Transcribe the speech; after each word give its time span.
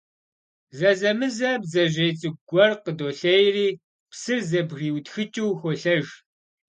Зэзэмызэ 0.77 1.51
бдзэжьей 1.61 2.11
цӀыкӀу 2.19 2.41
гуэр 2.49 2.71
къыдолъейри, 2.83 3.67
псыр 4.11 4.39
зэбгриутхыкӀыу, 4.49 5.57
холъэж. 5.59 6.07